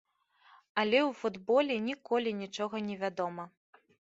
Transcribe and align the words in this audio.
Але 0.83 0.97
ў 0.99 1.11
футболе 1.19 1.75
ніколі 1.89 2.35
нічога 2.41 2.85
не 2.89 2.95
вядома. 3.07 3.43